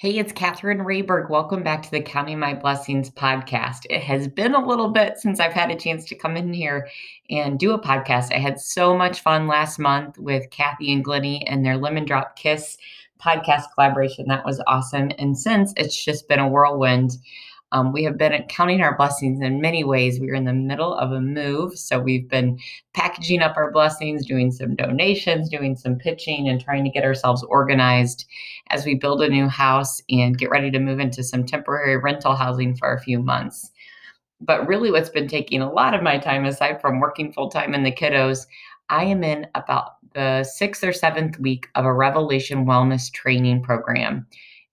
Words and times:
Hey, 0.00 0.16
it's 0.16 0.32
Catherine 0.32 0.78
Rayberg. 0.78 1.28
Welcome 1.28 1.62
back 1.62 1.82
to 1.82 1.90
the 1.90 2.00
Counting 2.00 2.38
My 2.38 2.54
Blessings 2.54 3.10
podcast. 3.10 3.80
It 3.90 4.00
has 4.00 4.28
been 4.28 4.54
a 4.54 4.66
little 4.66 4.88
bit 4.88 5.18
since 5.18 5.38
I've 5.38 5.52
had 5.52 5.70
a 5.70 5.76
chance 5.76 6.06
to 6.06 6.14
come 6.14 6.38
in 6.38 6.54
here 6.54 6.88
and 7.28 7.58
do 7.58 7.72
a 7.72 7.78
podcast. 7.78 8.34
I 8.34 8.38
had 8.38 8.58
so 8.58 8.96
much 8.96 9.20
fun 9.20 9.46
last 9.46 9.78
month 9.78 10.16
with 10.16 10.48
Kathy 10.48 10.90
and 10.90 11.04
Glennie 11.04 11.46
and 11.46 11.62
their 11.62 11.76
Lemon 11.76 12.06
Drop 12.06 12.34
Kiss 12.34 12.78
podcast 13.22 13.64
collaboration. 13.74 14.24
That 14.26 14.46
was 14.46 14.62
awesome. 14.66 15.12
And 15.18 15.36
since 15.38 15.74
it's 15.76 16.02
just 16.02 16.28
been 16.28 16.38
a 16.38 16.48
whirlwind, 16.48 17.18
um, 17.72 17.92
we 17.92 18.02
have 18.02 18.18
been 18.18 18.44
counting 18.48 18.80
our 18.80 18.96
blessings 18.96 19.40
in 19.40 19.60
many 19.60 19.84
ways. 19.84 20.18
We 20.18 20.30
are 20.30 20.34
in 20.34 20.44
the 20.44 20.52
middle 20.52 20.94
of 20.94 21.12
a 21.12 21.20
move. 21.20 21.78
So 21.78 22.00
we've 22.00 22.28
been 22.28 22.58
packaging 22.94 23.42
up 23.42 23.56
our 23.56 23.70
blessings, 23.70 24.26
doing 24.26 24.50
some 24.50 24.74
donations, 24.74 25.48
doing 25.48 25.76
some 25.76 25.96
pitching, 25.96 26.48
and 26.48 26.60
trying 26.60 26.82
to 26.84 26.90
get 26.90 27.04
ourselves 27.04 27.44
organized 27.44 28.26
as 28.70 28.84
we 28.84 28.94
build 28.94 29.22
a 29.22 29.28
new 29.28 29.46
house 29.46 30.02
and 30.10 30.38
get 30.38 30.50
ready 30.50 30.70
to 30.72 30.80
move 30.80 30.98
into 30.98 31.22
some 31.22 31.46
temporary 31.46 31.96
rental 31.96 32.34
housing 32.34 32.74
for 32.74 32.92
a 32.92 33.00
few 33.00 33.20
months. 33.20 33.70
But 34.40 34.66
really, 34.66 34.90
what's 34.90 35.10
been 35.10 35.28
taking 35.28 35.60
a 35.60 35.70
lot 35.70 35.94
of 35.94 36.02
my 36.02 36.18
time, 36.18 36.46
aside 36.46 36.80
from 36.80 36.98
working 36.98 37.32
full 37.32 37.50
time 37.50 37.74
in 37.74 37.84
the 37.84 37.92
kiddos, 37.92 38.46
I 38.88 39.04
am 39.04 39.22
in 39.22 39.46
about 39.54 39.92
the 40.14 40.42
sixth 40.42 40.82
or 40.82 40.92
seventh 40.92 41.38
week 41.38 41.68
of 41.76 41.84
a 41.84 41.92
Revelation 41.92 42.66
Wellness 42.66 43.12
training 43.12 43.62
program 43.62 44.26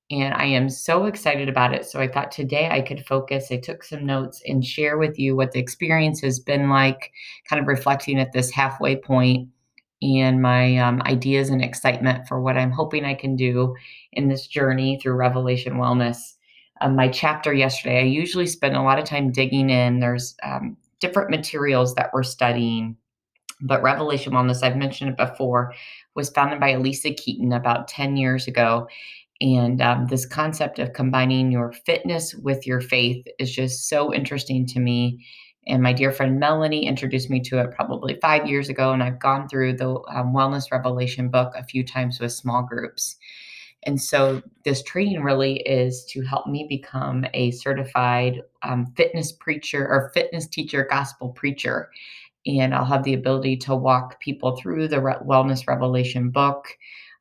and 0.09 0.33
I 0.33 0.45
am 0.45 0.69
so 0.69 1.05
excited 1.05 1.49
about 1.49 1.73
it. 1.73 1.85
So 1.85 1.99
I 1.99 2.07
thought 2.07 2.31
today 2.31 2.69
I 2.69 2.81
could 2.81 3.05
focus. 3.05 3.51
I 3.51 3.57
took 3.57 3.83
some 3.83 4.05
notes 4.05 4.41
and 4.47 4.63
share 4.63 4.97
with 4.97 5.19
you 5.19 5.35
what 5.35 5.51
the 5.51 5.59
experience 5.59 6.21
has 6.21 6.39
been 6.39 6.69
like, 6.69 7.11
kind 7.49 7.61
of 7.61 7.67
reflecting 7.67 8.19
at 8.19 8.31
this 8.31 8.49
halfway 8.49 8.95
point 8.95 9.49
and 10.01 10.41
my 10.41 10.77
um, 10.77 11.01
ideas 11.03 11.49
and 11.49 11.61
excitement 11.61 12.27
for 12.27 12.39
what 12.39 12.57
I'm 12.57 12.71
hoping 12.71 13.03
I 13.03 13.15
can 13.15 13.35
do 13.35 13.75
in 14.13 14.29
this 14.29 14.47
journey 14.47 14.99
through 15.01 15.15
Revelation 15.15 15.73
Wellness. 15.73 16.35
Um, 16.81 16.95
my 16.95 17.09
chapter 17.09 17.53
yesterday, 17.53 17.99
I 17.99 18.03
usually 18.03 18.47
spend 18.47 18.75
a 18.75 18.81
lot 18.81 18.99
of 18.99 19.05
time 19.05 19.31
digging 19.31 19.69
in. 19.69 19.99
There's 19.99 20.35
um, 20.43 20.77
different 20.99 21.31
materials 21.31 21.95
that 21.95 22.11
we're 22.13 22.23
studying, 22.23 22.95
but 23.61 23.81
Revelation 23.81 24.33
Wellness, 24.33 24.63
I've 24.63 24.77
mentioned 24.77 25.09
it 25.09 25.17
before, 25.17 25.73
was 26.13 26.29
founded 26.29 26.59
by 26.59 26.73
Alisa 26.73 27.17
Keeton 27.17 27.51
about 27.51 27.87
10 27.87 28.15
years 28.17 28.47
ago. 28.47 28.87
And 29.39 29.81
um, 29.81 30.07
this 30.07 30.25
concept 30.25 30.79
of 30.79 30.93
combining 30.93 31.51
your 31.51 31.71
fitness 31.71 32.33
with 32.33 32.65
your 32.65 32.81
faith 32.81 33.25
is 33.39 33.53
just 33.53 33.87
so 33.87 34.13
interesting 34.13 34.65
to 34.67 34.79
me. 34.79 35.25
And 35.67 35.83
my 35.83 35.93
dear 35.93 36.11
friend 36.11 36.39
Melanie 36.39 36.87
introduced 36.87 37.29
me 37.29 37.41
to 37.41 37.59
it 37.59 37.71
probably 37.71 38.17
five 38.21 38.47
years 38.47 38.69
ago. 38.69 38.93
And 38.93 39.03
I've 39.03 39.19
gone 39.19 39.47
through 39.47 39.73
the 39.73 39.89
um, 39.89 40.33
Wellness 40.33 40.71
Revelation 40.71 41.29
book 41.29 41.53
a 41.55 41.63
few 41.63 41.85
times 41.85 42.19
with 42.19 42.31
small 42.31 42.63
groups. 42.63 43.17
And 43.83 44.01
so 44.01 44.41
this 44.65 44.81
training 44.83 45.21
really 45.21 45.59
is 45.61 46.03
to 46.05 46.21
help 46.21 46.47
me 46.47 46.65
become 46.67 47.25
a 47.33 47.51
certified 47.51 48.41
um, 48.63 48.87
fitness 48.97 49.31
preacher 49.31 49.87
or 49.87 50.11
fitness 50.13 50.47
teacher, 50.47 50.87
gospel 50.89 51.29
preacher. 51.29 51.89
And 52.45 52.73
I'll 52.73 52.85
have 52.85 53.03
the 53.03 53.13
ability 53.13 53.57
to 53.57 53.75
walk 53.75 54.19
people 54.19 54.55
through 54.55 54.87
the 54.87 55.01
Re- 55.01 55.15
Wellness 55.25 55.67
Revelation 55.67 56.31
book 56.31 56.67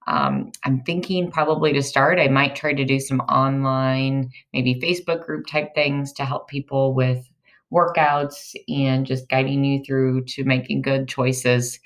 um, 0.07 0.53
I'm 0.65 0.83
thinking 0.83 1.31
probably 1.31 1.73
to 1.73 1.83
start, 1.83 2.19
I 2.19 2.29
might 2.29 2.55
try 2.55 2.73
to 2.73 2.85
do 2.85 3.01
some 3.01 3.21
online, 3.21 4.31
maybe 4.53 4.81
Facebook 4.81 5.25
group 5.25 5.47
type 5.47 5.75
things 5.75 6.12
to 6.15 6.25
help 6.25 6.49
people 6.49 6.95
with 6.95 7.29
workouts 7.73 8.55
and 8.69 9.05
just 9.05 9.29
guiding 9.29 9.65
you 9.65 9.83
through 9.84 10.25
to 10.25 10.45
making 10.45 10.83
good 10.83 11.09
choices. 11.09 11.81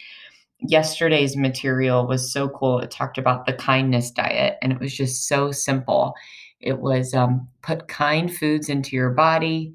Yesterday's 0.58 1.36
material 1.36 2.06
was 2.06 2.30
so 2.30 2.50
cool. 2.50 2.80
It 2.80 2.90
talked 2.90 3.16
about 3.16 3.46
the 3.46 3.54
kindness 3.54 4.10
diet, 4.10 4.58
and 4.60 4.72
it 4.72 4.80
was 4.80 4.94
just 4.94 5.26
so 5.26 5.50
simple. 5.50 6.14
It 6.60 6.80
was 6.80 7.14
um, 7.14 7.48
put 7.62 7.88
kind 7.88 8.34
foods 8.34 8.68
into 8.68 8.94
your 8.94 9.10
body, 9.10 9.74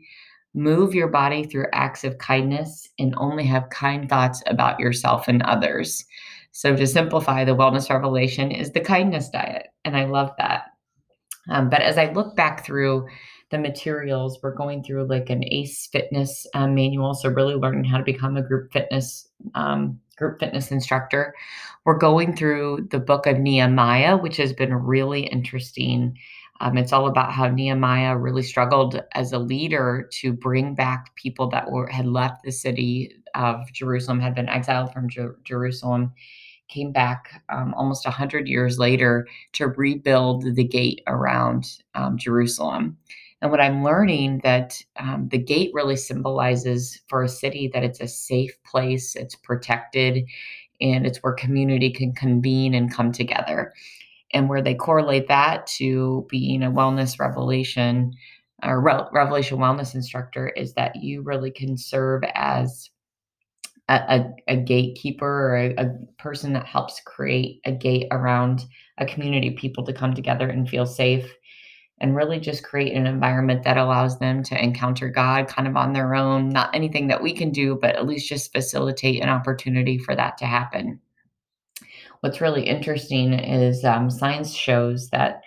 move 0.54 0.94
your 0.94 1.08
body 1.08 1.44
through 1.44 1.66
acts 1.74 2.04
of 2.04 2.20
kindness, 2.20 2.88
and 3.00 3.16
only 3.18 3.46
have 3.46 3.72
kind 3.72 4.08
thoughts 4.08 4.44
about 4.46 4.80
yourself 4.80 5.28
and 5.28 5.42
others. 5.42 6.06
So, 6.58 6.74
to 6.74 6.88
simplify, 6.88 7.44
the 7.44 7.54
wellness 7.54 7.90
revelation 7.90 8.50
is 8.50 8.72
the 8.72 8.80
kindness 8.80 9.28
diet. 9.28 9.68
And 9.84 9.98
I 9.98 10.06
love 10.06 10.32
that. 10.38 10.68
Um, 11.50 11.70
but 11.70 11.82
as 11.82 11.98
I 11.98 12.14
look 12.14 12.38
back 12.38 12.66
through 12.66 13.10
the 13.52 13.58
materials, 13.58 14.40
we're 14.42 14.56
going 14.56 14.82
through 14.82 15.06
like 15.10 15.30
an 15.30 15.44
ACE 15.44 15.88
fitness 15.88 16.48
um, 16.54 16.74
manual. 16.74 17.14
So, 17.14 17.28
really 17.28 17.56
learning 17.56 17.84
how 17.84 17.98
to 17.98 18.06
become 18.06 18.38
a 18.38 18.42
group 18.42 18.72
fitness. 18.72 19.28
Um, 19.54 20.00
group 20.16 20.40
fitness 20.40 20.72
instructor. 20.72 21.36
We're 21.84 21.98
going 21.98 22.38
through 22.38 22.88
the 22.90 23.00
book 23.00 23.28
of 23.28 23.38
Nehemiah, 23.38 24.16
which 24.16 24.38
has 24.38 24.54
been 24.54 24.74
really 24.74 25.24
interesting. 25.28 26.18
Um, 26.62 26.78
it's 26.78 26.94
all 26.94 27.08
about 27.08 27.34
how 27.34 27.50
Nehemiah 27.50 28.16
really 28.16 28.44
struggled 28.44 29.02
as 29.14 29.34
a 29.34 29.40
leader 29.40 30.08
to 30.14 30.32
bring 30.32 30.74
back 30.74 31.14
people 31.18 31.50
that 31.50 31.70
were 31.70 31.88
had 31.88 32.06
left 32.06 32.44
the 32.44 32.52
city 32.54 33.12
of 33.34 33.70
Jerusalem, 33.74 34.22
had 34.22 34.36
been 34.36 34.48
exiled 34.48 34.94
from 34.94 35.10
Jer- 35.10 35.38
Jerusalem, 35.44 36.14
came 36.68 36.92
back 36.92 37.44
um, 37.50 37.74
almost 37.76 38.06
100 38.06 38.48
years 38.48 38.80
later 38.80 39.28
to 39.54 39.68
rebuild 39.68 40.56
the 40.56 40.64
gate 40.64 41.02
around 41.08 41.80
um, 41.94 42.18
Jerusalem. 42.18 42.98
And 43.42 43.52
what 43.52 43.62
I'm 43.62 43.84
learning 43.84 44.40
that 44.44 44.82
um, 44.98 45.28
the 45.30 45.38
gate 45.38 45.72
really 45.74 45.96
symbolizes 45.98 47.02
for 47.08 47.22
a 47.22 47.30
city 47.30 47.70
that 47.74 47.84
it's 47.84 48.02
a 48.02 48.08
safe 48.08 48.58
place, 48.64 49.16
it's 49.16 49.36
protected, 49.36 50.26
and 50.82 51.06
it's 51.06 51.20
where 51.20 51.34
community 51.34 51.92
can 51.92 52.14
convene 52.14 52.74
and 52.74 52.94
come 52.94 53.12
together. 53.12 53.74
And 54.34 54.50
where 54.50 54.62
they 54.62 54.74
correlate 54.74 55.28
that 55.28 55.68
to 55.78 56.26
being 56.30 56.64
a 56.64 56.72
wellness 56.72 57.20
revelation 57.20 58.14
or 58.64 58.82
re- 58.82 59.06
revelation 59.12 59.58
wellness 59.58 59.96
instructor 59.96 60.50
is 60.50 60.74
that 60.74 60.96
you 60.96 61.22
really 61.22 61.52
can 61.52 61.78
serve 61.78 62.24
as 62.34 62.90
a, 63.88 64.26
a, 64.48 64.56
gatekeeper 64.56 65.28
or 65.28 65.58
a, 65.58 65.76
a, 65.78 65.96
person 66.18 66.54
that 66.54 66.66
helps 66.66 67.00
create 67.02 67.62
a 67.66 67.72
gate 67.72 68.08
around 68.10 68.66
a 68.98 69.06
community, 69.06 69.52
people 69.52 69.84
to 69.86 69.94
come 69.94 70.14
together 70.14 70.50
and 70.50 70.68
feel 70.68 70.88
safe 70.88 71.32
and 72.02 72.16
really 72.16 72.40
just 72.40 72.64
create 72.64 72.94
an 72.94 73.06
environment 73.06 73.64
that 73.64 73.78
allows 73.78 74.20
them 74.20 74.44
to 74.44 74.62
encounter 74.62 75.08
God 75.08 75.48
kind 75.48 75.68
of 75.68 75.78
on 75.78 75.94
their 75.94 76.16
own. 76.16 76.50
Not 76.50 76.74
anything 76.76 77.08
that 77.08 77.22
we 77.22 77.34
can 77.34 77.52
do, 77.52 77.78
but 77.80 77.96
at 77.96 78.08
least 78.08 78.28
just 78.28 78.52
facilitate 78.52 79.22
an 79.22 79.30
opportunity 79.30 79.98
for 79.98 80.16
that 80.16 80.38
to 80.40 80.46
happen. 80.46 81.00
What's 82.20 82.42
really 82.42 82.64
interesting 82.64 83.34
is 83.34 83.86
um, 83.86 84.10
science 84.10 84.54
shows 84.54 85.10
that 85.12 85.42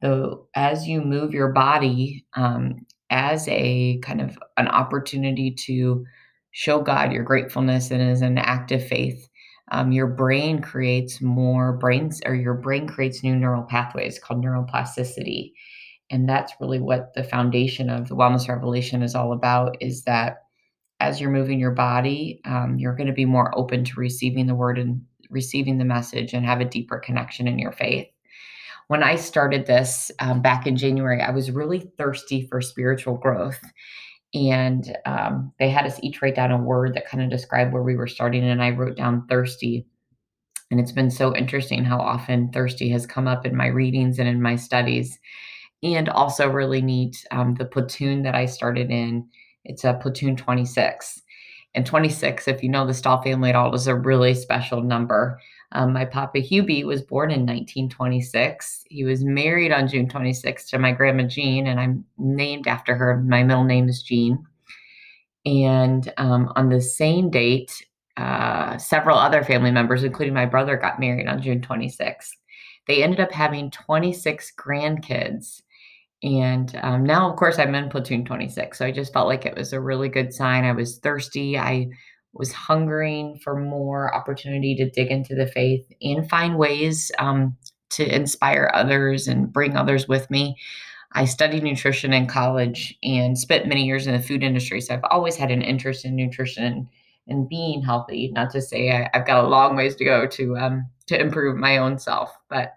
the 0.00 0.40
as 0.54 0.86
you 0.86 1.00
move 1.00 1.32
your 1.32 1.52
body 1.52 2.24
um, 2.36 2.86
as 3.10 3.46
a 3.48 3.98
kind 3.98 4.20
of 4.20 4.38
an 4.56 4.68
opportunity 4.68 5.50
to 5.50 6.04
show 6.52 6.80
God 6.80 7.12
your 7.12 7.24
gratefulness 7.24 7.90
and 7.90 8.02
as 8.02 8.22
an 8.22 8.38
act 8.38 8.72
of 8.72 8.86
faith, 8.86 9.28
um, 9.70 9.90
your 9.90 10.06
brain 10.06 10.60
creates 10.60 11.20
more 11.20 11.72
brains 11.72 12.20
or 12.26 12.34
your 12.34 12.54
brain 12.54 12.86
creates 12.86 13.22
new 13.22 13.34
neural 13.34 13.62
pathways 13.64 14.18
called 14.18 14.44
neuroplasticity. 14.44 15.52
And 16.10 16.28
that's 16.28 16.52
really 16.60 16.78
what 16.78 17.14
the 17.14 17.24
foundation 17.24 17.88
of 17.88 18.08
the 18.08 18.14
wellness 18.14 18.48
revelation 18.48 19.02
is 19.02 19.14
all 19.14 19.32
about 19.32 19.76
is 19.80 20.04
that 20.04 20.44
as 21.00 21.20
you're 21.20 21.30
moving 21.30 21.58
your 21.58 21.72
body, 21.72 22.40
um, 22.44 22.76
you're 22.78 22.94
going 22.94 23.06
to 23.06 23.12
be 23.12 23.24
more 23.24 23.50
open 23.58 23.82
to 23.84 23.98
receiving 23.98 24.46
the 24.46 24.54
word 24.54 24.78
and 24.78 25.00
receiving 25.30 25.78
the 25.78 25.84
message 25.84 26.34
and 26.34 26.44
have 26.44 26.60
a 26.60 26.66
deeper 26.66 26.98
connection 26.98 27.48
in 27.48 27.58
your 27.58 27.72
faith. 27.72 28.06
When 28.88 29.02
I 29.02 29.16
started 29.16 29.66
this 29.66 30.10
um, 30.18 30.42
back 30.42 30.66
in 30.66 30.76
January, 30.76 31.22
I 31.22 31.30
was 31.30 31.50
really 31.50 31.90
thirsty 31.96 32.46
for 32.46 32.60
spiritual 32.60 33.16
growth 33.16 33.58
and 34.34 34.96
um, 35.04 35.52
they 35.58 35.68
had 35.68 35.86
us 35.86 36.00
each 36.02 36.22
write 36.22 36.36
down 36.36 36.50
a 36.50 36.56
word 36.56 36.94
that 36.94 37.06
kind 37.06 37.22
of 37.22 37.30
described 37.30 37.72
where 37.72 37.82
we 37.82 37.96
were 37.96 38.06
starting 38.06 38.44
and 38.44 38.62
i 38.62 38.70
wrote 38.70 38.96
down 38.96 39.26
thirsty. 39.28 39.86
And 40.70 40.80
it's 40.80 40.92
been 40.92 41.10
so 41.10 41.36
interesting 41.36 41.84
how 41.84 41.98
often 41.98 42.50
thirsty 42.50 42.88
has 42.90 43.06
come 43.06 43.28
up 43.28 43.44
in 43.44 43.54
my 43.54 43.66
readings 43.66 44.18
and 44.18 44.26
in 44.26 44.40
my 44.40 44.56
studies. 44.56 45.18
And 45.82 46.08
also 46.08 46.48
really 46.48 46.80
neat 46.80 47.26
um, 47.30 47.54
the 47.56 47.66
platoon 47.66 48.22
that 48.22 48.34
i 48.34 48.46
started 48.46 48.90
in. 48.90 49.28
It's 49.64 49.84
a 49.84 49.94
platoon 49.94 50.36
26 50.36 51.20
and 51.74 51.86
26 51.86 52.48
if 52.48 52.62
you 52.62 52.68
know 52.68 52.86
the 52.86 52.94
stahl 52.94 53.22
family 53.22 53.50
at 53.50 53.56
all 53.56 53.74
is 53.74 53.86
a 53.86 53.94
really 53.94 54.34
special 54.34 54.82
number 54.82 55.40
um, 55.72 55.92
my 55.92 56.04
papa 56.04 56.38
Hubie 56.38 56.84
was 56.84 57.02
born 57.02 57.30
in 57.30 57.40
1926. 57.40 58.84
He 58.88 59.04
was 59.04 59.24
married 59.24 59.72
on 59.72 59.88
June 59.88 60.08
26th 60.08 60.68
to 60.68 60.78
my 60.78 60.92
grandma 60.92 61.24
Jean, 61.24 61.66
and 61.66 61.80
I'm 61.80 62.04
named 62.18 62.66
after 62.66 62.94
her. 62.94 63.22
My 63.22 63.42
middle 63.42 63.64
name 63.64 63.88
is 63.88 64.02
Jean. 64.02 64.44
And 65.44 66.12
um, 66.18 66.52
on 66.56 66.68
the 66.68 66.80
same 66.80 67.30
date, 67.30 67.84
uh, 68.16 68.76
several 68.78 69.16
other 69.16 69.42
family 69.42 69.70
members, 69.70 70.04
including 70.04 70.34
my 70.34 70.46
brother, 70.46 70.76
got 70.76 71.00
married 71.00 71.26
on 71.26 71.42
June 71.42 71.60
26th. 71.60 72.30
They 72.86 73.02
ended 73.02 73.20
up 73.20 73.32
having 73.32 73.70
26 73.70 74.52
grandkids. 74.58 75.62
And 76.22 76.78
um, 76.82 77.04
now, 77.04 77.28
of 77.28 77.36
course, 77.36 77.58
I'm 77.58 77.74
in 77.74 77.88
platoon 77.88 78.24
26. 78.24 78.78
So 78.78 78.86
I 78.86 78.92
just 78.92 79.12
felt 79.12 79.26
like 79.26 79.46
it 79.46 79.56
was 79.56 79.72
a 79.72 79.80
really 79.80 80.08
good 80.08 80.32
sign. 80.32 80.64
I 80.64 80.72
was 80.72 80.98
thirsty. 80.98 81.58
I 81.58 81.88
was 82.32 82.52
hungering 82.52 83.38
for 83.38 83.56
more 83.56 84.14
opportunity 84.14 84.74
to 84.76 84.90
dig 84.90 85.10
into 85.10 85.34
the 85.34 85.46
faith 85.46 85.86
and 86.00 86.28
find 86.28 86.56
ways 86.56 87.10
um, 87.18 87.56
to 87.90 88.14
inspire 88.14 88.70
others 88.74 89.28
and 89.28 89.52
bring 89.52 89.76
others 89.76 90.08
with 90.08 90.30
me. 90.30 90.56
I 91.14 91.26
studied 91.26 91.62
nutrition 91.62 92.12
in 92.12 92.26
college 92.26 92.96
and 93.02 93.38
spent 93.38 93.66
many 93.66 93.84
years 93.84 94.06
in 94.06 94.14
the 94.14 94.22
food 94.22 94.42
industry. 94.42 94.80
So 94.80 94.94
I've 94.94 95.04
always 95.10 95.36
had 95.36 95.50
an 95.50 95.60
interest 95.60 96.06
in 96.06 96.16
nutrition 96.16 96.88
and 97.28 97.48
being 97.48 97.82
healthy. 97.82 98.30
Not 98.32 98.50
to 98.52 98.62
say 98.62 98.90
I, 98.90 99.10
have 99.12 99.26
got 99.26 99.44
a 99.44 99.48
long 99.48 99.76
ways 99.76 99.94
to 99.96 100.04
go 100.04 100.26
to 100.26 100.56
um, 100.56 100.86
to 101.08 101.20
improve 101.20 101.56
my 101.56 101.76
own 101.76 101.98
self, 101.98 102.34
but 102.48 102.72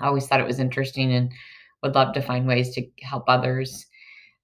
I 0.00 0.06
always 0.06 0.26
thought 0.26 0.40
it 0.40 0.46
was 0.46 0.58
interesting 0.58 1.12
and 1.12 1.30
would 1.82 1.94
love 1.94 2.14
to 2.14 2.22
find 2.22 2.46
ways 2.46 2.74
to 2.74 2.86
help 3.02 3.24
others. 3.28 3.86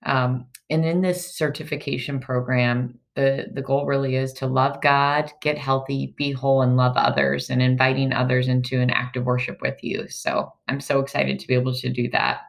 Um, 0.05 0.47
and 0.71 0.85
in 0.85 1.01
this 1.01 1.35
certification 1.35 2.21
program, 2.21 2.99
the 3.19 3.47
the 3.53 3.63
goal 3.63 3.85
really 3.85 4.15
is 4.15 4.33
to 4.35 4.47
love 4.47 4.81
God, 4.81 5.33
get 5.41 5.59
healthy, 5.59 6.15
be 6.17 6.31
whole, 6.31 6.63
and 6.63 6.77
love 6.77 6.97
others, 6.97 7.51
and 7.51 7.61
inviting 7.61 8.13
others 8.13 8.47
into 8.47 8.81
an 8.81 8.91
act 8.91 9.17
of 9.17 9.25
worship 9.25 9.61
with 9.61 9.83
you. 9.83 10.07
So 10.09 10.53
I'm 10.69 10.81
so 10.81 11.01
excited 11.01 11.41
to 11.41 11.49
be 11.49 11.55
able 11.55 11.75
to 11.75 11.89
do 11.89 12.09
that. 12.11 12.43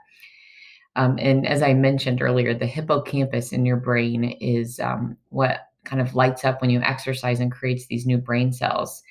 Um, 0.95 1.17
and 1.19 1.47
as 1.47 1.63
I 1.63 1.73
mentioned 1.73 2.21
earlier, 2.21 2.53
the 2.53 2.67
hippocampus 2.67 3.51
in 3.51 3.65
your 3.65 3.77
brain 3.77 4.23
is 4.39 4.79
um, 4.79 5.17
what 5.29 5.61
kind 5.85 6.03
of 6.03 6.13
lights 6.13 6.45
up 6.45 6.61
when 6.61 6.69
you 6.69 6.81
exercise 6.81 7.39
and 7.39 7.51
creates 7.51 7.87
these 7.87 8.05
new 8.05 8.19
brain 8.19 8.53
cells. 8.53 9.01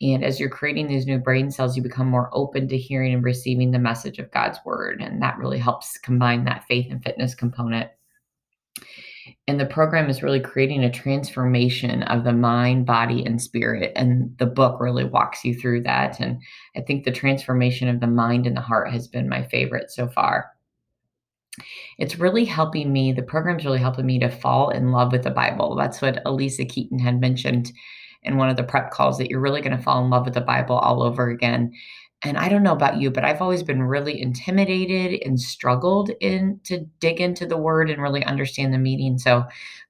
And 0.00 0.24
as 0.24 0.40
you're 0.40 0.48
creating 0.50 0.88
these 0.88 1.06
new 1.06 1.18
brain 1.18 1.52
cells, 1.52 1.76
you 1.76 1.82
become 1.82 2.08
more 2.08 2.28
open 2.32 2.66
to 2.68 2.76
hearing 2.76 3.14
and 3.14 3.22
receiving 3.22 3.70
the 3.70 3.78
message 3.78 4.18
of 4.18 4.32
God's 4.32 4.58
word. 4.64 5.00
And 5.00 5.22
that 5.22 5.38
really 5.38 5.58
helps 5.58 5.96
combine 5.98 6.44
that 6.46 6.64
faith 6.64 6.90
and 6.90 7.02
fitness 7.04 7.36
component. 7.36 7.88
And 9.46 9.58
the 9.58 9.66
program 9.66 10.08
is 10.08 10.22
really 10.22 10.40
creating 10.40 10.84
a 10.84 10.90
transformation 10.90 12.02
of 12.04 12.24
the 12.24 12.32
mind, 12.32 12.86
body, 12.86 13.24
and 13.24 13.40
spirit. 13.40 13.92
And 13.96 14.36
the 14.38 14.46
book 14.46 14.80
really 14.80 15.04
walks 15.04 15.44
you 15.44 15.54
through 15.54 15.82
that. 15.82 16.20
And 16.20 16.40
I 16.76 16.80
think 16.80 17.04
the 17.04 17.12
transformation 17.12 17.88
of 17.88 18.00
the 18.00 18.06
mind 18.06 18.46
and 18.46 18.56
the 18.56 18.60
heart 18.60 18.90
has 18.90 19.08
been 19.08 19.28
my 19.28 19.44
favorite 19.44 19.90
so 19.90 20.08
far 20.08 20.50
it's 21.98 22.18
really 22.18 22.44
helping 22.44 22.92
me, 22.92 23.12
the 23.12 23.22
program's 23.22 23.64
really 23.64 23.78
helping 23.78 24.06
me 24.06 24.18
to 24.20 24.30
fall 24.30 24.70
in 24.70 24.92
love 24.92 25.12
with 25.12 25.24
the 25.24 25.30
Bible. 25.30 25.74
That's 25.74 26.00
what 26.00 26.24
Alisa 26.24 26.68
Keeton 26.68 26.98
had 26.98 27.20
mentioned 27.20 27.72
in 28.22 28.36
one 28.36 28.48
of 28.48 28.56
the 28.56 28.64
prep 28.64 28.90
calls 28.90 29.18
that 29.18 29.30
you're 29.30 29.40
really 29.40 29.60
going 29.60 29.76
to 29.76 29.82
fall 29.82 30.02
in 30.02 30.10
love 30.10 30.24
with 30.24 30.34
the 30.34 30.40
Bible 30.40 30.76
all 30.76 31.02
over 31.02 31.28
again. 31.30 31.72
And 32.22 32.36
I 32.36 32.48
don't 32.48 32.64
know 32.64 32.72
about 32.72 33.00
you, 33.00 33.10
but 33.10 33.24
I've 33.24 33.40
always 33.40 33.62
been 33.62 33.82
really 33.82 34.20
intimidated 34.20 35.22
and 35.24 35.40
struggled 35.40 36.10
in 36.20 36.58
to 36.64 36.84
dig 36.98 37.20
into 37.20 37.46
the 37.46 37.56
word 37.56 37.90
and 37.90 38.02
really 38.02 38.24
understand 38.24 38.74
the 38.74 38.78
meaning. 38.78 39.18
So 39.18 39.44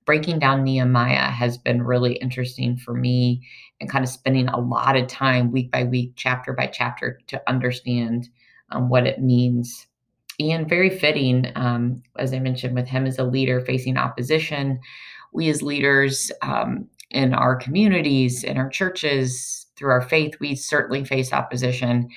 breaking 0.04 0.38
down 0.38 0.62
Nehemiah 0.62 1.30
has 1.30 1.56
been 1.56 1.82
really 1.82 2.14
interesting 2.14 2.76
for 2.76 2.92
me 2.92 3.46
and 3.80 3.88
kind 3.88 4.04
of 4.04 4.10
spending 4.10 4.48
a 4.48 4.60
lot 4.60 4.96
of 4.96 5.06
time 5.06 5.52
week 5.52 5.70
by 5.70 5.84
week, 5.84 6.12
chapter 6.16 6.52
by 6.52 6.66
chapter 6.66 7.18
to 7.28 7.40
understand 7.48 8.28
um, 8.72 8.90
what 8.90 9.06
it 9.06 9.22
means 9.22 9.86
and 10.40 10.68
very 10.68 10.90
fitting, 10.90 11.50
um, 11.56 12.02
as 12.16 12.32
I 12.32 12.38
mentioned, 12.38 12.74
with 12.74 12.86
him 12.86 13.06
as 13.06 13.18
a 13.18 13.24
leader 13.24 13.60
facing 13.60 13.96
opposition. 13.96 14.78
We, 15.32 15.48
as 15.48 15.62
leaders 15.62 16.30
um, 16.42 16.88
in 17.10 17.34
our 17.34 17.56
communities, 17.56 18.44
in 18.44 18.56
our 18.56 18.68
churches, 18.68 19.66
through 19.78 19.90
our 19.90 20.02
faith, 20.02 20.34
we 20.40 20.54
certainly 20.54 21.04
face 21.04 21.32
opposition. 21.32 22.08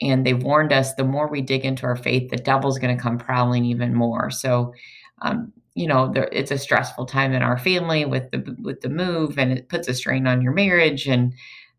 And 0.00 0.24
they've 0.24 0.42
warned 0.42 0.72
us 0.72 0.94
the 0.94 1.04
more 1.04 1.28
we 1.28 1.42
dig 1.42 1.64
into 1.64 1.84
our 1.84 1.96
faith, 1.96 2.30
the 2.30 2.36
devil's 2.36 2.78
going 2.78 2.96
to 2.96 3.02
come 3.02 3.18
prowling 3.18 3.64
even 3.64 3.94
more. 3.94 4.30
So, 4.30 4.72
um, 5.20 5.52
you 5.74 5.86
know, 5.86 6.10
there, 6.12 6.28
it's 6.32 6.50
a 6.50 6.58
stressful 6.58 7.06
time 7.06 7.32
in 7.32 7.42
our 7.42 7.58
family 7.58 8.04
with 8.04 8.30
the 8.30 8.56
with 8.60 8.80
the 8.80 8.88
move, 8.88 9.38
and 9.38 9.52
it 9.52 9.68
puts 9.68 9.88
a 9.88 9.94
strain 9.94 10.26
on 10.26 10.42
your 10.42 10.52
marriage. 10.52 11.06
And 11.06 11.34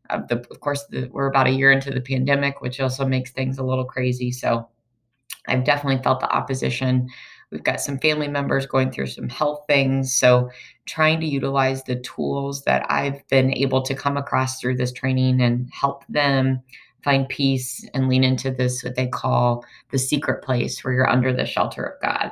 uh, 0.10 0.22
the, 0.28 0.40
of 0.50 0.60
course, 0.60 0.86
the, 0.90 1.10
we're 1.12 1.28
about 1.28 1.48
a 1.48 1.52
year 1.52 1.72
into 1.72 1.92
the 1.92 2.02
pandemic, 2.02 2.62
which 2.62 2.80
also 2.80 3.06
makes 3.06 3.32
things 3.32 3.58
a 3.58 3.64
little 3.64 3.86
crazy. 3.86 4.32
So, 4.32 4.68
I've 5.48 5.66
definitely 5.66 6.02
felt 6.02 6.22
the 6.22 6.32
opposition. 6.32 7.10
We've 7.54 7.64
got 7.64 7.80
some 7.80 8.00
family 8.00 8.28
members 8.28 8.66
going 8.66 8.92
through 8.92 9.08
some 9.08 9.30
health 9.30 9.64
things. 9.68 10.14
So, 10.14 10.50
trying 10.86 11.20
to 11.22 11.28
utilize 11.28 11.84
the 11.84 11.98
tools 11.98 12.64
that 12.64 12.86
I've 12.90 13.26
been 13.30 13.54
able 13.54 13.84
to 13.84 13.96
come 13.96 14.18
across 14.18 14.60
through 14.60 14.76
this 14.78 14.92
training 14.92 15.40
and 15.42 15.70
help 15.72 16.04
them 16.10 16.62
find 17.04 17.30
peace 17.30 17.88
and 17.94 18.10
lean 18.10 18.24
into 18.24 18.50
this, 18.50 18.84
what 18.84 18.96
they 18.96 19.08
call 19.08 19.64
the 19.92 20.00
secret 20.00 20.44
place 20.44 20.84
where 20.84 20.94
you're 20.94 21.10
under 21.10 21.32
the 21.32 21.46
shelter 21.46 21.84
of 21.84 22.02
God. 22.02 22.32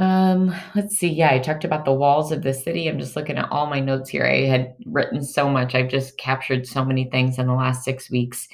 Um, 0.00 0.54
let's 0.74 0.96
see. 0.96 1.08
Yeah, 1.08 1.32
I 1.32 1.38
talked 1.38 1.64
about 1.64 1.84
the 1.84 1.92
walls 1.92 2.30
of 2.30 2.42
the 2.42 2.54
city. 2.54 2.88
I'm 2.88 2.98
just 2.98 3.16
looking 3.16 3.36
at 3.36 3.50
all 3.50 3.66
my 3.66 3.80
notes 3.80 4.10
here. 4.10 4.24
I 4.24 4.46
had 4.46 4.74
written 4.86 5.24
so 5.24 5.48
much. 5.48 5.74
I've 5.74 5.88
just 5.88 6.18
captured 6.18 6.66
so 6.66 6.84
many 6.84 7.04
things 7.10 7.38
in 7.38 7.46
the 7.46 7.54
last 7.54 7.84
six 7.84 8.10
weeks. 8.10 8.48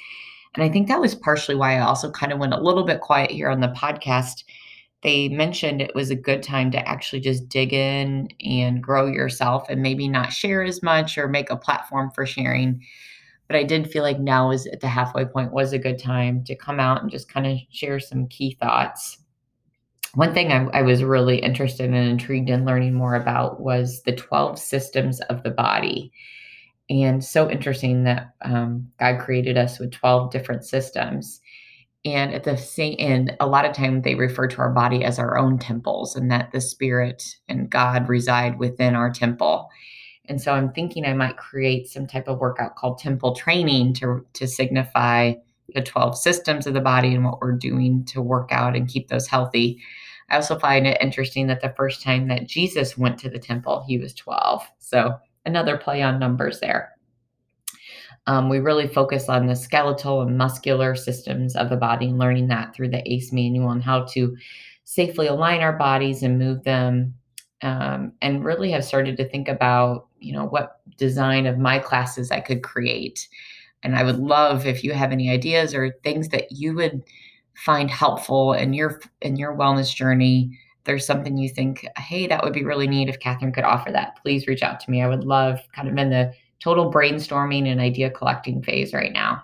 And 0.55 0.63
I 0.63 0.69
think 0.69 0.87
that 0.87 1.01
was 1.01 1.15
partially 1.15 1.55
why 1.55 1.75
I 1.77 1.81
also 1.81 2.09
kind 2.11 2.31
of 2.31 2.39
went 2.39 2.53
a 2.53 2.59
little 2.59 2.83
bit 2.83 3.01
quiet 3.01 3.31
here 3.31 3.49
on 3.49 3.59
the 3.59 3.67
podcast. 3.69 4.43
They 5.03 5.27
mentioned 5.27 5.81
it 5.81 5.93
was 5.93 6.09
a 6.09 6.15
good 6.15 6.41
time 6.41 6.71
to 6.71 6.87
actually 6.87 7.19
just 7.19 7.49
dig 7.49 7.73
in 7.73 8.29
and 8.43 8.81
grow 8.81 9.05
yourself 9.07 9.67
and 9.69 9.81
maybe 9.81 10.07
not 10.07 10.31
share 10.31 10.63
as 10.63 10.81
much 10.81 11.17
or 11.17 11.27
make 11.27 11.49
a 11.49 11.57
platform 11.57 12.09
for 12.11 12.25
sharing. 12.25 12.81
But 13.47 13.57
I 13.57 13.63
did 13.63 13.91
feel 13.91 14.01
like 14.01 14.19
now 14.19 14.51
is 14.51 14.65
at 14.67 14.79
the 14.79 14.87
halfway 14.87 15.25
point 15.25 15.51
was 15.51 15.73
a 15.73 15.77
good 15.77 15.99
time 15.99 16.43
to 16.45 16.55
come 16.55 16.79
out 16.79 17.01
and 17.01 17.11
just 17.11 17.29
kind 17.29 17.45
of 17.45 17.59
share 17.69 17.99
some 17.99 18.27
key 18.27 18.57
thoughts. 18.59 19.19
One 20.15 20.33
thing 20.33 20.51
I, 20.51 20.65
I 20.79 20.81
was 20.81 21.03
really 21.03 21.37
interested 21.39 21.85
and 21.85 22.09
intrigued 22.09 22.49
in 22.49 22.65
learning 22.65 22.93
more 22.93 23.15
about 23.15 23.59
was 23.59 24.01
the 24.03 24.13
12 24.13 24.57
systems 24.57 25.19
of 25.21 25.43
the 25.43 25.51
body 25.51 26.13
and 26.89 27.23
so 27.23 27.49
interesting 27.49 28.03
that 28.03 28.33
um, 28.41 28.91
God 28.99 29.19
created 29.19 29.57
us 29.57 29.79
with 29.79 29.91
12 29.91 30.31
different 30.31 30.63
systems. 30.63 31.41
And 32.03 32.33
at 32.33 32.43
the 32.43 32.55
same, 32.55 32.95
and 32.99 33.35
a 33.39 33.47
lot 33.47 33.65
of 33.65 33.73
time 33.73 34.03
they 34.03 34.13
refer 34.13 34.47
to 34.47 34.59
our 34.59 34.69
body 34.69 35.03
as 35.03 35.17
our 35.17 35.39
own 35.39 35.57
temples, 35.57 36.15
and 36.15 36.29
that 36.31 36.51
the 36.51 36.61
spirit 36.61 37.35
and 37.49 37.69
God 37.69 38.07
reside 38.07 38.59
within 38.59 38.93
our 38.93 39.09
temple. 39.09 39.69
And 40.25 40.39
so 40.39 40.53
I'm 40.53 40.71
thinking 40.71 41.05
I 41.05 41.13
might 41.13 41.37
create 41.37 41.87
some 41.87 42.05
type 42.05 42.27
of 42.27 42.39
workout 42.39 42.75
called 42.75 42.99
temple 42.99 43.35
training 43.35 43.93
to 43.95 44.23
to 44.33 44.47
signify 44.47 45.33
the 45.73 45.81
12 45.81 46.15
systems 46.15 46.67
of 46.67 46.75
the 46.75 46.81
body 46.81 47.15
and 47.15 47.25
what 47.25 47.41
we're 47.41 47.53
doing 47.53 48.05
to 48.05 48.21
work 48.21 48.51
out 48.51 48.75
and 48.75 48.87
keep 48.87 49.07
those 49.07 49.27
healthy. 49.27 49.81
I 50.29 50.35
also 50.35 50.59
find 50.59 50.85
it 50.85 51.01
interesting 51.01 51.47
that 51.47 51.61
the 51.61 51.73
first 51.75 52.03
time 52.03 52.27
that 52.27 52.47
Jesus 52.47 52.97
went 52.97 53.17
to 53.19 53.29
the 53.29 53.39
temple, 53.39 53.83
he 53.87 53.97
was 53.97 54.13
12. 54.13 54.63
So 54.77 55.15
another 55.45 55.77
play 55.77 56.01
on 56.01 56.19
numbers 56.19 56.59
there. 56.59 56.91
Um, 58.27 58.49
we 58.49 58.59
really 58.59 58.87
focus 58.87 59.29
on 59.29 59.45
the 59.45 59.55
skeletal 59.55 60.21
and 60.21 60.37
muscular 60.37 60.95
systems 60.95 61.55
of 61.55 61.69
the 61.69 61.77
body 61.77 62.07
and 62.07 62.17
learning 62.17 62.47
that 62.47 62.73
through 62.73 62.89
the 62.89 63.03
ACE 63.11 63.31
manual 63.31 63.69
and 63.69 63.83
how 63.83 64.03
to 64.05 64.35
safely 64.83 65.27
align 65.27 65.61
our 65.61 65.73
bodies 65.73 66.23
and 66.23 66.39
move 66.39 66.63
them. 66.63 67.13
Um, 67.61 68.11
and 68.21 68.43
really 68.43 68.69
have 68.71 68.83
started 68.83 69.17
to 69.17 69.29
think 69.29 69.47
about, 69.47 70.07
you 70.19 70.33
know, 70.33 70.45
what 70.45 70.81
design 70.97 71.45
of 71.45 71.57
my 71.57 71.79
classes 71.79 72.29
I 72.29 72.39
could 72.39 72.61
create. 72.61 73.27
And 73.81 73.95
I 73.95 74.03
would 74.03 74.19
love 74.19 74.65
if 74.65 74.83
you 74.83 74.93
have 74.93 75.11
any 75.11 75.29
ideas 75.29 75.73
or 75.73 75.95
things 76.03 76.29
that 76.29 76.51
you 76.51 76.75
would 76.75 77.03
find 77.55 77.89
helpful 77.89 78.53
in 78.53 78.73
your 78.73 79.01
in 79.21 79.37
your 79.37 79.55
wellness 79.55 79.95
journey 79.95 80.59
there's 80.85 81.05
something 81.05 81.37
you 81.37 81.49
think, 81.49 81.85
hey, 81.97 82.27
that 82.27 82.43
would 82.43 82.53
be 82.53 82.63
really 82.63 82.87
neat 82.87 83.09
if 83.09 83.19
Catherine 83.19 83.51
could 83.51 83.63
offer 83.63 83.91
that, 83.91 84.17
please 84.21 84.47
reach 84.47 84.63
out 84.63 84.79
to 84.79 84.91
me. 84.91 85.01
I 85.01 85.07
would 85.07 85.23
love 85.23 85.59
kind 85.73 85.87
of 85.87 85.97
in 85.97 86.09
the 86.09 86.33
total 86.59 86.91
brainstorming 86.91 87.67
and 87.67 87.81
idea 87.81 88.09
collecting 88.09 88.61
phase 88.61 88.93
right 88.93 89.11
now. 89.11 89.43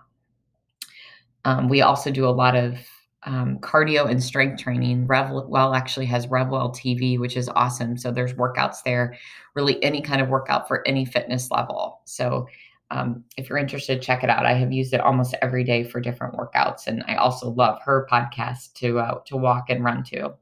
Um, 1.44 1.68
we 1.68 1.82
also 1.82 2.12
do 2.12 2.26
a 2.26 2.30
lot 2.30 2.56
of 2.56 2.78
um, 3.24 3.58
cardio 3.60 4.10
and 4.10 4.24
strength 4.24 4.62
training. 4.62 5.08
RevWell 5.08 5.76
actually 5.76 6.06
has 6.08 6.28
RevWell 6.28 6.76
TV, 6.76 7.20
which 7.20 7.38
is 7.38 7.50
awesome. 7.50 7.98
So 7.98 8.12
there's 8.12 8.34
workouts 8.34 8.84
there, 8.84 9.18
really 9.56 9.84
any 9.84 10.02
kind 10.02 10.22
of 10.22 10.30
workout 10.30 10.68
for 10.68 10.88
any 10.88 11.06
fitness 11.06 11.52
level. 11.52 12.02
So 12.06 12.48
um, 12.92 13.24
if 13.38 13.50
you're 13.50 13.58
interested, 13.58 14.02
check 14.02 14.24
it 14.24 14.30
out. 14.30 14.46
I 14.46 14.54
have 14.54 14.72
used 14.72 14.94
it 14.94 15.02
almost 15.02 15.36
every 15.42 15.64
day 15.64 15.84
for 15.84 16.02
different 16.02 16.36
workouts, 16.36 16.88
and 16.88 17.04
I 17.08 17.16
also 17.16 17.50
love 17.50 17.80
her 17.84 18.08
podcast 18.12 18.74
to 18.76 19.00
uh, 19.00 19.20
to 19.28 19.38
walk 19.38 19.70
and 19.70 19.84
run 19.84 20.04
to. 20.06 20.34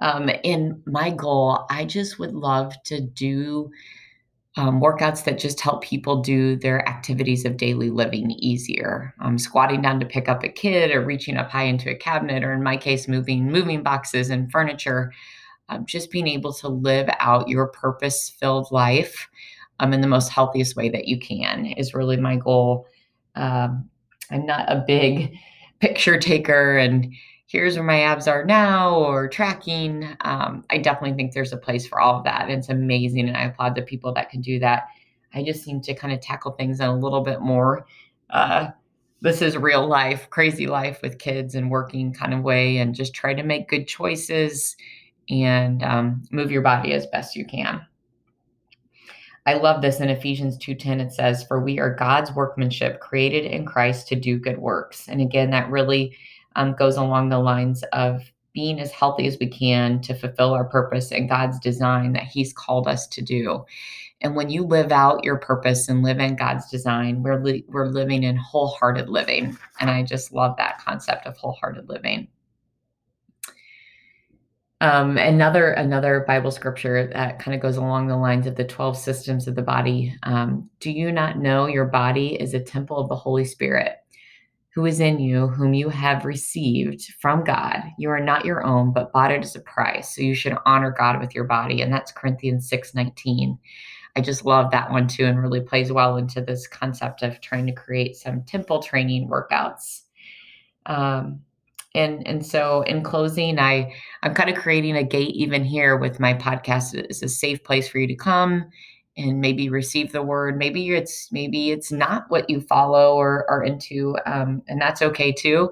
Um, 0.00 0.30
my 0.86 1.10
goal, 1.10 1.66
I 1.70 1.84
just 1.84 2.18
would 2.18 2.34
love 2.34 2.74
to 2.84 3.00
do 3.00 3.70
um, 4.56 4.80
workouts 4.80 5.24
that 5.24 5.38
just 5.38 5.60
help 5.60 5.82
people 5.82 6.22
do 6.22 6.56
their 6.56 6.86
activities 6.88 7.44
of 7.44 7.56
daily 7.56 7.90
living 7.90 8.32
easier. 8.32 9.14
Um, 9.20 9.38
squatting 9.38 9.80
down 9.80 10.00
to 10.00 10.06
pick 10.06 10.28
up 10.28 10.42
a 10.42 10.48
kid, 10.48 10.90
or 10.90 11.04
reaching 11.04 11.36
up 11.36 11.50
high 11.50 11.64
into 11.64 11.90
a 11.90 11.94
cabinet, 11.94 12.42
or 12.42 12.52
in 12.52 12.62
my 12.62 12.76
case, 12.76 13.06
moving 13.06 13.50
moving 13.50 13.82
boxes 13.82 14.30
and 14.30 14.50
furniture. 14.50 15.12
Um, 15.68 15.86
just 15.86 16.10
being 16.10 16.26
able 16.26 16.52
to 16.54 16.68
live 16.68 17.08
out 17.20 17.48
your 17.48 17.68
purpose-filled 17.68 18.72
life 18.72 19.28
um, 19.78 19.92
in 19.92 20.00
the 20.00 20.08
most 20.08 20.28
healthiest 20.28 20.74
way 20.74 20.88
that 20.88 21.06
you 21.06 21.18
can 21.18 21.66
is 21.66 21.94
really 21.94 22.16
my 22.16 22.34
goal. 22.36 22.88
Um, 23.36 23.88
I'm 24.32 24.46
not 24.46 24.70
a 24.70 24.82
big 24.84 25.36
picture 25.80 26.18
taker 26.18 26.76
and 26.76 27.14
here's 27.50 27.74
where 27.74 27.84
my 27.84 28.02
abs 28.02 28.28
are 28.28 28.44
now 28.44 28.94
or 28.94 29.28
tracking. 29.28 30.16
Um, 30.20 30.64
I 30.70 30.78
definitely 30.78 31.16
think 31.16 31.32
there's 31.32 31.52
a 31.52 31.56
place 31.56 31.86
for 31.86 32.00
all 32.00 32.18
of 32.18 32.24
that. 32.24 32.48
It's 32.48 32.68
amazing. 32.68 33.28
And 33.28 33.36
I 33.36 33.44
applaud 33.44 33.74
the 33.74 33.82
people 33.82 34.14
that 34.14 34.30
can 34.30 34.40
do 34.40 34.60
that. 34.60 34.84
I 35.34 35.42
just 35.42 35.64
seem 35.64 35.80
to 35.82 35.94
kind 35.94 36.12
of 36.12 36.20
tackle 36.20 36.52
things 36.52 36.80
in 36.80 36.86
a 36.86 36.96
little 36.96 37.22
bit 37.22 37.40
more 37.40 37.86
uh, 38.30 38.68
this 39.20 39.42
is 39.42 39.56
real 39.56 39.86
life, 39.86 40.30
crazy 40.30 40.66
life 40.66 41.00
with 41.02 41.18
kids 41.18 41.54
and 41.54 41.70
working 41.70 42.12
kind 42.12 42.32
of 42.32 42.42
way, 42.42 42.78
and 42.78 42.94
just 42.94 43.14
try 43.14 43.34
to 43.34 43.42
make 43.42 43.68
good 43.68 43.86
choices 43.86 44.76
and 45.28 45.82
um, 45.82 46.22
move 46.30 46.50
your 46.50 46.62
body 46.62 46.92
as 46.92 47.06
best 47.06 47.36
you 47.36 47.44
can. 47.44 47.84
I 49.46 49.54
love 49.54 49.82
this 49.82 50.00
in 50.00 50.08
Ephesians 50.10 50.58
2:10 50.58 51.00
it 51.00 51.12
says 51.12 51.44
for 51.44 51.60
we 51.60 51.78
are 51.78 51.94
God's 51.94 52.32
workmanship 52.32 53.00
created 53.00 53.44
in 53.44 53.64
Christ 53.64 54.06
to 54.08 54.16
do 54.16 54.38
good 54.38 54.58
works. 54.58 55.08
And 55.08 55.20
again 55.20 55.50
that 55.50 55.70
really 55.70 56.14
um, 56.56 56.74
goes 56.78 56.96
along 56.96 57.28
the 57.28 57.38
lines 57.38 57.82
of 57.92 58.22
being 58.52 58.80
as 58.80 58.90
healthy 58.90 59.26
as 59.26 59.38
we 59.38 59.46
can 59.46 60.00
to 60.02 60.14
fulfill 60.14 60.52
our 60.52 60.64
purpose 60.64 61.12
and 61.12 61.28
God's 61.28 61.58
design 61.60 62.12
that 62.14 62.24
he's 62.24 62.52
called 62.52 62.88
us 62.88 63.06
to 63.08 63.22
do. 63.22 63.64
And 64.22 64.34
when 64.34 64.50
you 64.50 64.64
live 64.64 64.92
out 64.92 65.24
your 65.24 65.38
purpose 65.38 65.88
and 65.88 66.02
live 66.02 66.18
in 66.18 66.36
God's 66.36 66.68
design, 66.68 67.22
we're 67.22 67.42
li- 67.42 67.64
we're 67.68 67.86
living 67.86 68.22
in 68.22 68.36
wholehearted 68.36 69.08
living. 69.08 69.56
And 69.80 69.88
I 69.88 70.02
just 70.02 70.32
love 70.32 70.56
that 70.58 70.78
concept 70.78 71.26
of 71.26 71.36
wholehearted 71.36 71.88
living. 71.88 72.28
Um, 74.82 75.18
another 75.18 75.72
another 75.72 76.24
Bible 76.26 76.50
scripture 76.50 77.06
that 77.12 77.38
kind 77.38 77.54
of 77.54 77.60
goes 77.60 77.76
along 77.76 78.08
the 78.08 78.16
lines 78.16 78.46
of 78.46 78.56
the 78.56 78.64
twelve 78.64 78.96
systems 78.96 79.46
of 79.46 79.54
the 79.54 79.62
body. 79.62 80.14
Um, 80.22 80.68
Do 80.80 80.90
you 80.90 81.12
not 81.12 81.38
know 81.38 81.66
your 81.66 81.86
body 81.86 82.34
is 82.34 82.54
a 82.54 82.60
temple 82.60 82.98
of 82.98 83.08
the 83.08 83.16
Holy 83.16 83.44
Spirit, 83.44 83.98
who 84.74 84.86
is 84.86 85.00
in 85.00 85.18
you, 85.18 85.48
whom 85.48 85.74
you 85.74 85.88
have 85.88 86.24
received 86.24 87.02
from 87.20 87.42
God? 87.42 87.82
You 87.98 88.10
are 88.10 88.20
not 88.20 88.44
your 88.44 88.62
own, 88.62 88.92
but 88.92 89.12
bought 89.12 89.32
it 89.32 89.42
as 89.42 89.56
a 89.56 89.60
price. 89.60 90.14
So 90.14 90.22
you 90.22 90.34
should 90.34 90.56
honor 90.64 90.94
God 90.96 91.20
with 91.20 91.34
your 91.34 91.44
body, 91.44 91.82
and 91.82 91.92
that's 91.92 92.12
Corinthians 92.12 92.68
six 92.68 92.94
nineteen. 92.94 93.58
I 94.16 94.20
just 94.20 94.44
love 94.44 94.70
that 94.70 94.90
one 94.90 95.08
too, 95.08 95.26
and 95.26 95.40
really 95.40 95.60
plays 95.60 95.92
well 95.92 96.16
into 96.16 96.40
this 96.40 96.66
concept 96.66 97.22
of 97.22 97.40
trying 97.40 97.66
to 97.66 97.72
create 97.72 98.16
some 98.16 98.42
temple 98.44 98.82
training 98.82 99.28
workouts. 99.28 100.02
Um, 100.86 101.40
and 101.94 102.26
and 102.26 102.44
so 102.44 102.82
in 102.82 103.02
closing 103.02 103.58
i 103.58 103.92
i'm 104.22 104.34
kind 104.34 104.48
of 104.48 104.56
creating 104.56 104.96
a 104.96 105.02
gate 105.02 105.34
even 105.34 105.64
here 105.64 105.96
with 105.96 106.20
my 106.20 106.32
podcast 106.32 106.94
it's 106.94 107.22
a 107.22 107.28
safe 107.28 107.62
place 107.64 107.88
for 107.88 107.98
you 107.98 108.06
to 108.06 108.14
come 108.14 108.64
and 109.16 109.40
maybe 109.40 109.68
receive 109.68 110.12
the 110.12 110.22
word. 110.22 110.56
Maybe 110.56 110.90
it's 110.90 111.30
maybe 111.32 111.70
it's 111.70 111.90
not 111.90 112.24
what 112.28 112.48
you 112.48 112.60
follow 112.60 113.16
or 113.16 113.48
are 113.50 113.62
into 113.62 114.16
um, 114.24 114.62
and 114.68 114.80
that's 114.80 115.02
okay 115.02 115.32
too. 115.32 115.70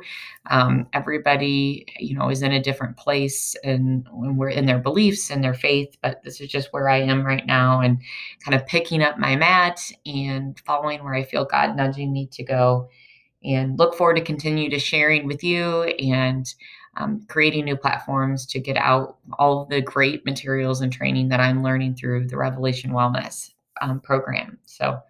Um, 0.51 0.87
everybody 0.93 1.87
you 1.99 2.17
know 2.17 2.31
is 2.31 2.43
in 2.43 2.53
a 2.53 2.63
different 2.63 2.97
place 2.97 3.55
and 3.65 4.07
when 4.11 4.37
we're 4.37 4.49
in 4.49 4.67
their 4.67 4.79
beliefs 4.79 5.31
and 5.31 5.45
their 5.45 5.55
faith 5.55 5.97
but 6.03 6.23
this 6.23 6.41
is 6.41 6.49
just 6.49 6.73
where 6.73 6.89
i 6.89 6.97
am 6.97 7.23
right 7.23 7.45
now 7.45 7.81
and 7.81 8.01
kind 8.43 8.55
of 8.55 8.67
picking 8.67 9.03
up 9.03 9.19
my 9.19 9.37
mat 9.37 9.79
and 10.07 10.59
following 10.61 11.05
where 11.05 11.15
i 11.15 11.23
feel 11.23 11.45
god 11.45 11.77
nudging 11.77 12.13
me 12.13 12.27
to 12.33 12.43
go. 12.43 12.89
And 13.45 13.79
look 13.79 13.95
forward 13.95 14.17
to 14.17 14.23
continue 14.23 14.69
to 14.71 14.81
sharing 14.81 15.27
with 15.27 15.45
you 15.45 15.83
and 15.85 16.53
um, 16.99 17.25
creating 17.29 17.65
new 17.65 17.77
platforms 17.77 18.45
to 18.47 18.61
get 18.61 18.77
out 18.77 19.17
all 19.39 19.65
the 19.65 19.81
great 19.81 20.25
materials 20.25 20.81
and 20.81 20.93
training 20.93 21.29
that 21.29 21.41
I'm 21.41 21.63
learning 21.63 21.95
through 21.95 22.27
the 22.27 22.37
Revelation 22.37 22.91
Wellness 22.91 23.53
um, 23.81 24.01
program. 24.01 24.59
So, 24.67 25.01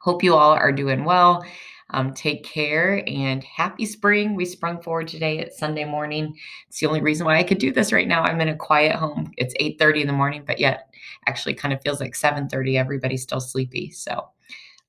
hope 0.00 0.22
you 0.22 0.34
all 0.34 0.52
are 0.52 0.72
doing 0.72 1.04
well. 1.04 1.44
Um, 1.90 2.12
take 2.14 2.44
care 2.44 3.02
and 3.06 3.42
happy 3.44 3.86
spring. 3.86 4.34
We 4.34 4.44
sprung 4.44 4.82
forward 4.82 5.08
today 5.08 5.38
at 5.38 5.52
Sunday 5.52 5.84
morning. 5.84 6.36
It's 6.68 6.80
the 6.80 6.86
only 6.86 7.00
reason 7.00 7.26
why 7.26 7.38
I 7.38 7.44
could 7.44 7.58
do 7.58 7.72
this 7.72 7.92
right 7.92 8.08
now. 8.08 8.22
I'm 8.22 8.40
in 8.40 8.48
a 8.48 8.56
quiet 8.56 8.96
home. 8.96 9.32
It's 9.36 9.54
8:30 9.60 10.02
in 10.02 10.06
the 10.06 10.12
morning, 10.12 10.42
but 10.44 10.58
yet 10.58 10.92
actually 11.26 11.54
kind 11.54 11.72
of 11.72 11.80
feels 11.82 12.00
like 12.00 12.14
7:30. 12.14 12.76
Everybody's 12.76 13.22
still 13.22 13.40
sleepy. 13.40 13.90
So 13.90 14.28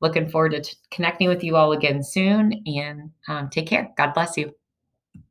looking 0.02 0.28
forward 0.28 0.54
to 0.54 0.62
t- 0.62 0.76
connecting 0.92 1.30
with 1.30 1.44
you 1.44 1.56
all 1.56 1.72
again 1.72 2.04
soon 2.04 2.64
and 2.66 3.12
um, 3.28 3.50
take 3.50 3.68
care. 3.68 3.92
God 3.96 4.14
bless 4.14 4.38
you. 4.38 4.54